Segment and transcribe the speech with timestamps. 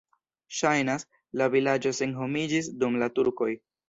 [0.59, 1.03] Ŝajnas,
[1.41, 3.51] la vilaĝo senhomiĝis dum la turkoj.